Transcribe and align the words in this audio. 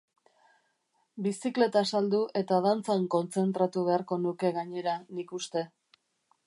Bizikleta 1.25 1.83
saldu 1.93 2.21
eta 2.41 2.59
dantzan 2.67 3.07
kontzentratu 3.17 3.83
beharko 3.91 4.19
nuke, 4.27 4.53
gainera, 4.59 4.99
nik 5.19 5.37
uste. 5.43 5.67